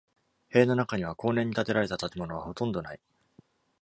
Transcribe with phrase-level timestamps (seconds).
[0.49, 2.99] 塀の中には、後年に建てられた建物はほとんどない。